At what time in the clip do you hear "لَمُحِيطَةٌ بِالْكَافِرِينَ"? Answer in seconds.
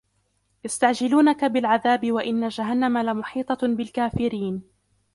2.97-4.63